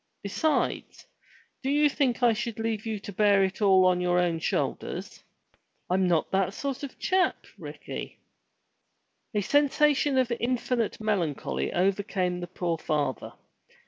[0.23, 1.05] Besides,
[1.61, 5.23] do you think I should leave you to bear it all on your own shoulders?
[5.91, 8.17] I'm not that sort of a chap, Ricky."
[9.35, 13.33] A sensation of infinite melancholy overcame the poor father.